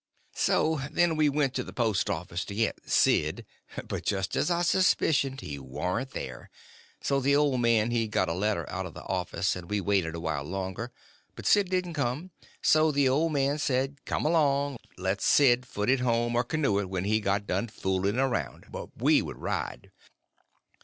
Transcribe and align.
So 0.33 0.81
then 0.91 1.15
we 1.15 1.29
went 1.29 1.53
to 1.53 1.63
the 1.63 1.71
post 1.73 2.09
office 2.09 2.43
to 2.45 2.55
get 2.55 2.89
"Sid"; 2.89 3.45
but 3.87 4.03
just 4.03 4.35
as 4.35 4.49
I 4.49 4.63
suspicioned, 4.63 5.41
he 5.41 5.59
warn't 5.59 6.09
there; 6.13 6.49
so 7.01 7.19
the 7.19 7.35
old 7.35 7.61
man 7.61 7.91
he 7.91 8.07
got 8.07 8.27
a 8.27 8.33
letter 8.33 8.67
out 8.67 8.87
of 8.87 8.95
the 8.95 9.03
office, 9.03 9.55
and 9.55 9.69
we 9.69 9.79
waited 9.79 10.15
awhile 10.15 10.43
longer, 10.43 10.91
but 11.35 11.45
Sid 11.45 11.69
didn't 11.69 11.93
come; 11.93 12.31
so 12.63 12.91
the 12.91 13.07
old 13.07 13.31
man 13.31 13.59
said, 13.59 14.03
come 14.05 14.25
along, 14.25 14.77
let 14.97 15.21
Sid 15.21 15.67
foot 15.67 15.87
it 15.87 15.99
home, 15.99 16.35
or 16.35 16.43
canoe 16.43 16.79
it, 16.79 16.89
when 16.89 17.03
he 17.03 17.19
got 17.19 17.45
done 17.45 17.67
fooling 17.67 18.17
around—but 18.17 18.99
we 18.99 19.21
would 19.21 19.37
ride. 19.37 19.91